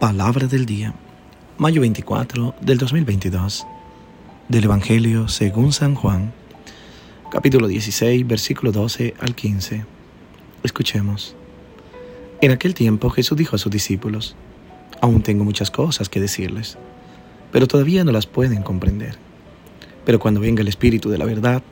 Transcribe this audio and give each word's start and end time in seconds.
Palabra 0.00 0.46
del 0.46 0.64
día, 0.64 0.94
mayo 1.58 1.82
24 1.82 2.54
del 2.62 2.78
2022, 2.78 3.66
del 4.48 4.64
Evangelio 4.64 5.28
según 5.28 5.74
San 5.74 5.94
Juan, 5.94 6.32
capítulo 7.30 7.68
16, 7.68 8.26
versículo 8.26 8.72
12 8.72 9.12
al 9.20 9.34
15. 9.34 9.84
Escuchemos. 10.62 11.36
En 12.40 12.50
aquel 12.50 12.72
tiempo 12.72 13.10
Jesús 13.10 13.36
dijo 13.36 13.56
a 13.56 13.58
sus 13.58 13.70
discípulos, 13.70 14.36
Aún 15.02 15.22
tengo 15.22 15.44
muchas 15.44 15.70
cosas 15.70 16.08
que 16.08 16.18
decirles, 16.18 16.78
pero 17.52 17.68
todavía 17.68 18.02
no 18.02 18.10
las 18.10 18.24
pueden 18.24 18.62
comprender. 18.62 19.18
Pero 20.06 20.18
cuando 20.18 20.40
venga 20.40 20.62
el 20.62 20.68
Espíritu 20.68 21.10
de 21.10 21.18
la 21.18 21.26
verdad, 21.26 21.62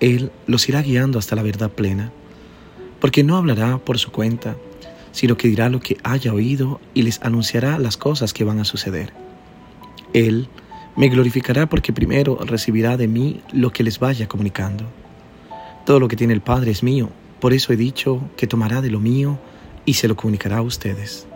Él 0.00 0.32
los 0.46 0.66
irá 0.70 0.80
guiando 0.80 1.18
hasta 1.18 1.36
la 1.36 1.42
verdad 1.42 1.70
plena, 1.70 2.10
porque 2.98 3.24
no 3.24 3.36
hablará 3.36 3.76
por 3.76 3.98
su 3.98 4.10
cuenta, 4.10 4.56
sino 5.14 5.36
que 5.36 5.46
dirá 5.46 5.68
lo 5.68 5.78
que 5.78 5.96
haya 6.02 6.34
oído 6.34 6.80
y 6.92 7.02
les 7.02 7.22
anunciará 7.22 7.78
las 7.78 7.96
cosas 7.96 8.32
que 8.32 8.42
van 8.42 8.58
a 8.58 8.64
suceder. 8.64 9.12
Él 10.12 10.48
me 10.96 11.08
glorificará 11.08 11.68
porque 11.68 11.92
primero 11.92 12.36
recibirá 12.44 12.96
de 12.96 13.06
mí 13.06 13.40
lo 13.52 13.70
que 13.70 13.84
les 13.84 14.00
vaya 14.00 14.26
comunicando. 14.26 14.84
Todo 15.86 16.00
lo 16.00 16.08
que 16.08 16.16
tiene 16.16 16.34
el 16.34 16.40
Padre 16.40 16.72
es 16.72 16.82
mío, 16.82 17.10
por 17.38 17.52
eso 17.52 17.72
he 17.72 17.76
dicho 17.76 18.28
que 18.36 18.48
tomará 18.48 18.82
de 18.82 18.90
lo 18.90 18.98
mío 18.98 19.38
y 19.84 19.94
se 19.94 20.08
lo 20.08 20.16
comunicará 20.16 20.58
a 20.58 20.62
ustedes. 20.62 21.28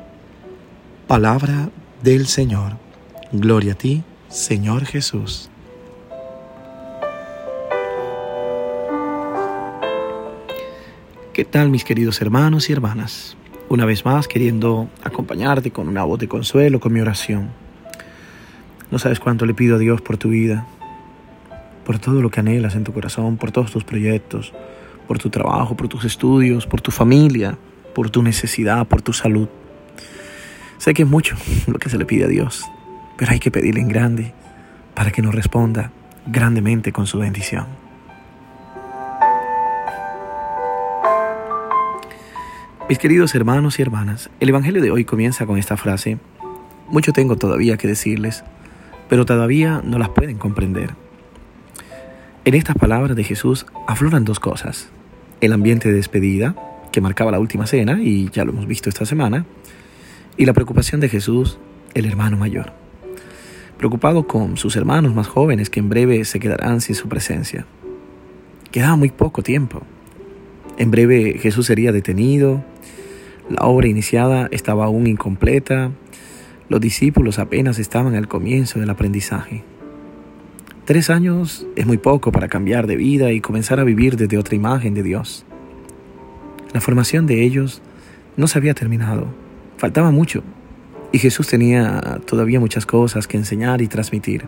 Palabra 1.06 1.70
del 2.02 2.26
Señor. 2.26 2.78
Gloria 3.30 3.74
a 3.74 3.76
ti, 3.76 4.02
Señor 4.28 4.86
Jesús. 4.86 5.50
¿Qué 11.32 11.44
tal 11.44 11.70
mis 11.70 11.84
queridos 11.84 12.20
hermanos 12.20 12.68
y 12.68 12.72
hermanas? 12.72 13.36
Una 13.68 13.84
vez 13.84 14.04
más 14.04 14.28
queriendo 14.28 14.88
acompañarte 15.02 15.70
con 15.70 15.88
una 15.88 16.04
voz 16.04 16.18
de 16.18 16.28
consuelo, 16.28 16.80
con 16.80 16.92
mi 16.92 17.00
oración. 17.00 17.50
No 18.90 18.98
sabes 18.98 19.20
cuánto 19.20 19.44
le 19.44 19.54
pido 19.54 19.76
a 19.76 19.78
Dios 19.78 20.00
por 20.00 20.16
tu 20.16 20.30
vida, 20.30 20.66
por 21.84 21.98
todo 21.98 22.22
lo 22.22 22.30
que 22.30 22.40
anhelas 22.40 22.74
en 22.74 22.84
tu 22.84 22.92
corazón, 22.92 23.36
por 23.36 23.52
todos 23.52 23.70
tus 23.70 23.84
proyectos, 23.84 24.54
por 25.06 25.18
tu 25.18 25.30
trabajo, 25.30 25.76
por 25.76 25.88
tus 25.88 26.04
estudios, 26.04 26.66
por 26.66 26.80
tu 26.80 26.90
familia, 26.90 27.58
por 27.94 28.10
tu 28.10 28.22
necesidad, 28.22 28.86
por 28.86 29.02
tu 29.02 29.12
salud. 29.12 29.48
Sé 30.78 30.94
que 30.94 31.02
es 31.02 31.08
mucho 31.08 31.36
lo 31.66 31.78
que 31.78 31.90
se 31.90 31.98
le 31.98 32.06
pide 32.06 32.24
a 32.24 32.28
Dios, 32.28 32.64
pero 33.16 33.32
hay 33.32 33.38
que 33.38 33.50
pedirle 33.50 33.80
en 33.80 33.88
grande 33.88 34.32
para 34.94 35.10
que 35.10 35.22
nos 35.22 35.34
responda 35.34 35.92
grandemente 36.26 36.92
con 36.92 37.06
su 37.06 37.18
bendición. 37.18 37.87
Mis 42.88 42.98
queridos 42.98 43.34
hermanos 43.34 43.78
y 43.78 43.82
hermanas, 43.82 44.30
el 44.40 44.48
Evangelio 44.48 44.80
de 44.80 44.90
hoy 44.90 45.04
comienza 45.04 45.44
con 45.44 45.58
esta 45.58 45.76
frase, 45.76 46.16
mucho 46.88 47.12
tengo 47.12 47.36
todavía 47.36 47.76
que 47.76 47.86
decirles, 47.86 48.44
pero 49.10 49.26
todavía 49.26 49.82
no 49.84 49.98
las 49.98 50.08
pueden 50.08 50.38
comprender. 50.38 50.94
En 52.46 52.54
estas 52.54 52.76
palabras 52.76 53.14
de 53.14 53.24
Jesús 53.24 53.66
afloran 53.86 54.24
dos 54.24 54.40
cosas, 54.40 54.88
el 55.42 55.52
ambiente 55.52 55.90
de 55.90 55.96
despedida, 55.96 56.56
que 56.90 57.02
marcaba 57.02 57.30
la 57.30 57.38
última 57.38 57.66
cena, 57.66 58.00
y 58.00 58.30
ya 58.30 58.46
lo 58.46 58.52
hemos 58.52 58.66
visto 58.66 58.88
esta 58.88 59.04
semana, 59.04 59.44
y 60.38 60.46
la 60.46 60.54
preocupación 60.54 61.02
de 61.02 61.10
Jesús, 61.10 61.58
el 61.92 62.06
hermano 62.06 62.38
mayor, 62.38 62.72
preocupado 63.76 64.26
con 64.26 64.56
sus 64.56 64.76
hermanos 64.76 65.14
más 65.14 65.28
jóvenes 65.28 65.68
que 65.68 65.80
en 65.80 65.90
breve 65.90 66.24
se 66.24 66.40
quedarán 66.40 66.80
sin 66.80 66.94
su 66.94 67.06
presencia. 67.06 67.66
Quedaba 68.70 68.96
muy 68.96 69.10
poco 69.10 69.42
tiempo. 69.42 69.82
En 70.78 70.92
breve 70.92 71.38
Jesús 71.40 71.66
sería 71.66 71.90
detenido, 71.90 72.64
la 73.50 73.66
obra 73.66 73.88
iniciada 73.88 74.46
estaba 74.52 74.84
aún 74.84 75.08
incompleta, 75.08 75.90
los 76.68 76.80
discípulos 76.80 77.40
apenas 77.40 77.80
estaban 77.80 78.14
al 78.14 78.28
comienzo 78.28 78.78
del 78.78 78.88
aprendizaje. 78.88 79.64
Tres 80.84 81.10
años 81.10 81.66
es 81.74 81.84
muy 81.84 81.98
poco 81.98 82.30
para 82.30 82.46
cambiar 82.46 82.86
de 82.86 82.94
vida 82.94 83.32
y 83.32 83.40
comenzar 83.40 83.80
a 83.80 83.84
vivir 83.84 84.16
desde 84.16 84.38
otra 84.38 84.54
imagen 84.54 84.94
de 84.94 85.02
Dios. 85.02 85.44
La 86.72 86.80
formación 86.80 87.26
de 87.26 87.44
ellos 87.44 87.82
no 88.36 88.46
se 88.46 88.56
había 88.56 88.74
terminado, 88.74 89.26
faltaba 89.78 90.12
mucho 90.12 90.44
y 91.10 91.18
Jesús 91.18 91.48
tenía 91.48 92.20
todavía 92.24 92.60
muchas 92.60 92.86
cosas 92.86 93.26
que 93.26 93.36
enseñar 93.36 93.82
y 93.82 93.88
transmitir. 93.88 94.44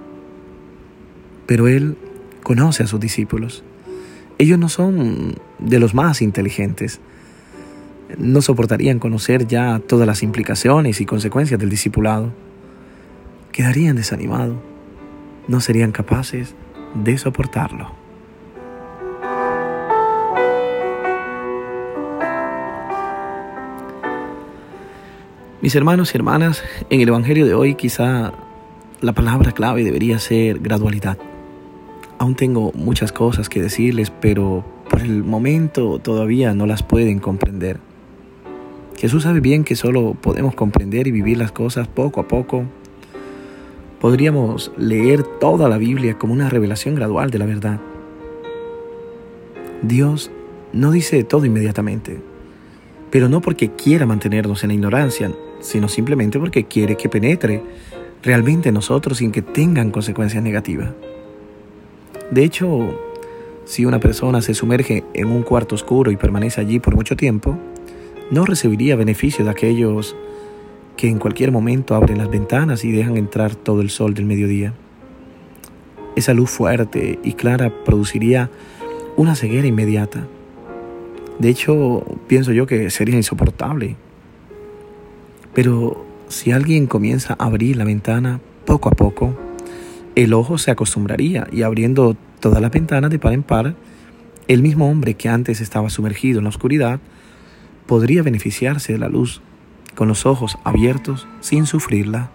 Pero 1.47 1.67
Él 1.67 1.97
conoce 2.45 2.85
a 2.85 2.87
sus 2.87 3.01
discípulos 3.01 3.65
ellos 4.41 4.59
no 4.59 4.71
son 4.71 5.35
de 5.59 5.79
los 5.79 5.93
más 5.93 6.23
inteligentes. 6.23 6.99
No 8.17 8.41
soportarían 8.41 8.99
conocer 8.99 9.47
ya 9.47 9.81
todas 9.87 10.07
las 10.07 10.23
implicaciones 10.23 11.03
y 11.03 11.07
consecuencias 11.07 11.61
del 11.61 11.69
discipulado. 11.69 12.33
Quedarían 13.53 13.97
desanimados. 13.97 14.57
No 15.47 15.61
serían 15.61 15.93
capaces 15.93 16.55
de 16.95 17.19
soportarlo. 17.19 17.93
Mis 25.61 25.75
hermanos 25.75 26.15
y 26.15 26.17
hermanas, 26.17 26.65
en 26.89 27.03
el 27.03 27.09
Evangelio 27.09 27.45
de 27.45 27.53
hoy 27.53 27.75
quizá 27.75 28.33
la 29.03 29.13
palabra 29.13 29.53
clave 29.53 29.85
debería 29.85 30.19
ser 30.19 30.61
gradualidad. 30.61 31.19
Aún 32.21 32.35
tengo 32.35 32.71
muchas 32.75 33.13
cosas 33.13 33.49
que 33.49 33.63
decirles, 33.63 34.11
pero 34.11 34.63
por 34.91 35.01
el 35.01 35.25
momento 35.25 35.99
todavía 36.01 36.53
no 36.53 36.67
las 36.67 36.83
pueden 36.83 37.19
comprender. 37.19 37.81
Jesús 38.99 39.23
sabe 39.23 39.41
bien 39.41 39.65
que 39.65 39.75
solo 39.75 40.15
podemos 40.21 40.55
comprender 40.55 41.07
y 41.07 41.13
vivir 41.13 41.39
las 41.39 41.51
cosas 41.51 41.89
poco 41.89 42.21
a 42.21 42.29
poco. 42.29 42.65
Podríamos 44.03 44.71
leer 44.77 45.23
toda 45.23 45.71
la 45.71 45.79
Biblia 45.79 46.19
como 46.19 46.35
una 46.35 46.51
revelación 46.51 46.95
gradual 46.95 47.31
de 47.31 47.39
la 47.39 47.47
verdad. 47.47 47.81
Dios 49.81 50.31
no 50.75 50.91
dice 50.91 51.25
todo 51.25 51.47
inmediatamente, 51.47 52.21
pero 53.11 53.31
no 53.31 53.41
porque 53.41 53.71
quiera 53.71 54.05
mantenernos 54.05 54.63
en 54.63 54.69
la 54.69 54.75
ignorancia, 54.75 55.33
sino 55.61 55.89
simplemente 55.89 56.39
porque 56.39 56.65
quiere 56.65 56.99
que 56.99 57.09
penetre 57.09 57.63
realmente 58.23 58.69
en 58.69 58.75
nosotros 58.75 59.17
sin 59.17 59.33
que 59.33 59.41
tengan 59.41 59.91
consecuencias 59.91 60.45
negativas. 60.45 60.91
De 62.31 62.45
hecho, 62.45 62.97
si 63.65 63.85
una 63.85 63.99
persona 63.99 64.41
se 64.41 64.55
sumerge 64.55 65.05
en 65.15 65.29
un 65.29 65.43
cuarto 65.43 65.75
oscuro 65.75 66.11
y 66.11 66.17
permanece 66.17 66.61
allí 66.61 66.79
por 66.79 66.95
mucho 66.95 67.17
tiempo, 67.17 67.59
no 68.31 68.45
recibiría 68.45 68.95
beneficio 68.95 69.45
de 69.45 69.51
aquellos 69.51 70.17
que 70.97 71.09
en 71.09 71.19
cualquier 71.19 71.51
momento 71.51 71.95
abren 71.95 72.19
las 72.19 72.31
ventanas 72.31 72.85
y 72.85 72.93
dejan 72.93 73.17
entrar 73.17 73.55
todo 73.55 73.81
el 73.81 73.91
sol 73.91 74.15
del 74.15 74.27
mediodía. 74.27 74.75
Esa 76.15 76.35
luz 76.35 76.51
fuerte 76.51 77.19
y 77.25 77.33
clara 77.33 77.73
produciría 77.85 78.51
una 79.17 79.35
ceguera 79.35 79.67
inmediata. 79.67 80.27
De 81.39 81.49
hecho, 81.49 82.05
pienso 82.27 82.53
yo 82.53 82.67
que 82.67 82.91
sería 82.91 83.17
insoportable. 83.17 83.97
Pero 85.55 86.05
si 86.29 86.53
alguien 86.53 86.87
comienza 86.87 87.35
a 87.39 87.47
abrir 87.47 87.77
la 87.77 87.85
ventana 87.85 88.41
poco 88.67 88.89
a 88.89 88.93
poco, 88.93 89.35
el 90.15 90.33
ojo 90.33 90.59
se 90.59 90.71
acostumbraría 90.71 91.47
y 91.53 91.63
abriendo 91.63 92.17
todas 92.41 92.61
las 92.61 92.71
ventanas 92.71 93.11
de 93.11 93.19
par 93.19 93.33
en 93.33 93.43
par, 93.43 93.75
el 94.49 94.63
mismo 94.63 94.91
hombre 94.91 95.15
que 95.15 95.29
antes 95.29 95.61
estaba 95.61 95.91
sumergido 95.91 96.39
en 96.39 96.45
la 96.45 96.51
oscuridad 96.51 97.01
podría 97.87 98.23
beneficiarse 98.23 98.93
de 98.93 98.99
la 98.99 99.09
luz 99.09 99.41
con 99.95 100.09
los 100.09 100.27
ojos 100.27 100.59
abiertos 100.65 101.27
sin 101.41 101.67
sufrirla. 101.67 102.31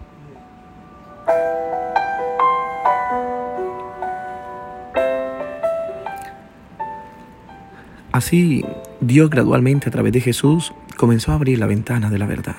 Así, 8.12 8.64
Dios 9.00 9.28
gradualmente 9.28 9.88
a 9.88 9.92
través 9.92 10.12
de 10.12 10.22
Jesús 10.22 10.72
comenzó 10.96 11.32
a 11.32 11.34
abrir 11.34 11.58
la 11.58 11.66
ventana 11.66 12.08
de 12.08 12.18
la 12.18 12.26
verdad 12.26 12.56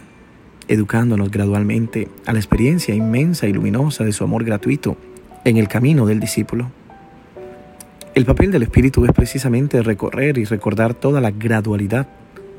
educándonos 0.67 1.31
gradualmente 1.31 2.09
a 2.25 2.33
la 2.33 2.39
experiencia 2.39 2.93
inmensa 2.93 3.47
y 3.47 3.53
luminosa 3.53 4.03
de 4.03 4.11
su 4.11 4.23
amor 4.23 4.43
gratuito 4.43 4.97
en 5.45 5.57
el 5.57 5.67
camino 5.67 6.05
del 6.05 6.19
discípulo. 6.19 6.69
El 8.15 8.25
papel 8.25 8.51
del 8.51 8.63
Espíritu 8.63 9.05
es 9.05 9.11
precisamente 9.11 9.81
recorrer 9.83 10.37
y 10.37 10.45
recordar 10.45 10.93
toda 10.93 11.21
la 11.21 11.31
gradualidad 11.31 12.07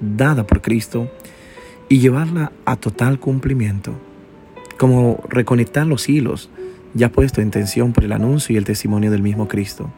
dada 0.01 0.47
por 0.47 0.63
Cristo 0.63 1.11
y 1.89 1.99
llevarla 1.99 2.53
a 2.65 2.77
total 2.77 3.19
cumplimiento, 3.19 3.93
como 4.79 5.23
reconectar 5.29 5.87
los 5.87 6.09
hilos 6.09 6.51
ya 6.95 7.11
puesto 7.11 7.41
en 7.41 7.51
tensión 7.51 7.93
por 7.93 8.05
el 8.05 8.13
anuncio 8.13 8.55
y 8.55 8.57
el 8.57 8.65
testimonio 8.65 9.11
del 9.11 9.23
mismo 9.23 9.49
Cristo. 9.49 9.91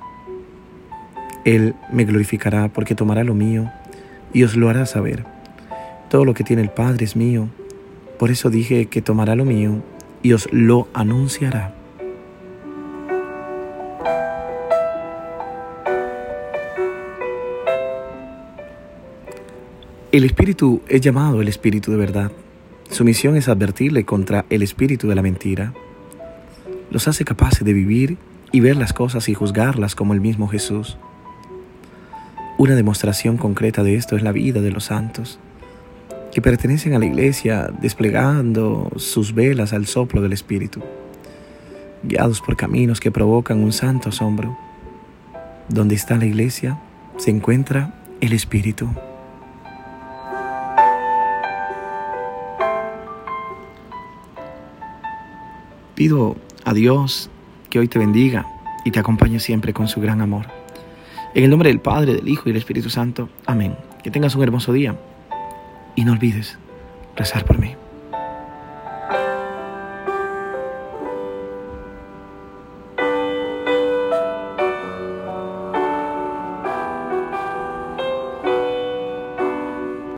Él 1.44 1.74
me 1.92 2.04
glorificará 2.04 2.68
porque 2.68 2.94
tomará 2.94 3.24
lo 3.24 3.34
mío 3.34 3.70
y 4.32 4.42
os 4.42 4.56
lo 4.56 4.68
hará 4.68 4.86
saber. 4.86 5.24
Todo 6.08 6.24
lo 6.24 6.34
que 6.34 6.44
tiene 6.44 6.62
el 6.62 6.70
Padre 6.70 7.04
es 7.04 7.16
mío 7.16 7.48
por 8.20 8.30
eso 8.30 8.50
dije 8.50 8.84
que 8.84 9.00
tomará 9.00 9.34
lo 9.34 9.46
mío 9.46 9.82
y 10.22 10.34
os 10.34 10.46
lo 10.52 10.88
anunciará. 10.92 11.74
El 20.12 20.24
Espíritu 20.24 20.82
es 20.86 21.00
llamado 21.00 21.40
el 21.40 21.48
Espíritu 21.48 21.92
de 21.92 21.96
verdad. 21.96 22.30
Su 22.90 23.06
misión 23.06 23.38
es 23.38 23.48
advertirle 23.48 24.04
contra 24.04 24.44
el 24.50 24.60
espíritu 24.62 25.08
de 25.08 25.14
la 25.14 25.22
mentira. 25.22 25.72
Los 26.90 27.08
hace 27.08 27.24
capaces 27.24 27.64
de 27.64 27.72
vivir 27.72 28.18
y 28.52 28.60
ver 28.60 28.76
las 28.76 28.92
cosas 28.92 29.30
y 29.30 29.34
juzgarlas 29.34 29.94
como 29.94 30.12
el 30.12 30.20
mismo 30.20 30.46
Jesús. 30.46 30.98
Una 32.58 32.74
demostración 32.74 33.38
concreta 33.38 33.82
de 33.82 33.94
esto 33.94 34.14
es 34.14 34.22
la 34.22 34.32
vida 34.32 34.60
de 34.60 34.72
los 34.72 34.84
santos, 34.84 35.38
que 36.32 36.40
pertenecen 36.40 36.94
a 36.94 36.98
la 36.98 37.06
iglesia 37.06 37.70
desplegando 37.80 38.90
sus 38.96 39.34
velas 39.34 39.72
al 39.72 39.86
soplo 39.86 40.22
del 40.22 40.32
Espíritu, 40.32 40.80
guiados 42.02 42.40
por 42.40 42.56
caminos 42.56 43.00
que 43.00 43.10
provocan 43.10 43.62
un 43.62 43.72
santo 43.72 44.10
asombro. 44.10 44.56
Donde 45.68 45.94
está 45.94 46.16
la 46.16 46.26
iglesia 46.26 46.80
se 47.16 47.30
encuentra 47.30 47.94
el 48.20 48.32
Espíritu. 48.32 48.88
Pido 55.94 56.36
a 56.64 56.72
Dios 56.72 57.30
que 57.68 57.78
hoy 57.78 57.86
te 57.86 57.98
bendiga 57.98 58.46
y 58.84 58.90
te 58.90 58.98
acompañe 58.98 59.38
siempre 59.38 59.72
con 59.72 59.86
su 59.86 60.00
gran 60.00 60.20
amor. 60.20 60.46
En 61.34 61.44
el 61.44 61.50
nombre 61.50 61.68
del 61.68 61.78
Padre, 61.78 62.14
del 62.14 62.28
Hijo 62.28 62.44
y 62.46 62.52
del 62.52 62.56
Espíritu 62.56 62.90
Santo. 62.90 63.28
Amén. 63.46 63.76
Que 64.02 64.10
tengas 64.10 64.34
un 64.34 64.42
hermoso 64.42 64.72
día 64.72 64.96
y 66.00 66.04
no 66.04 66.12
olvides 66.12 66.58
rezar 67.14 67.44
por 67.44 67.58
mí. 67.58 67.76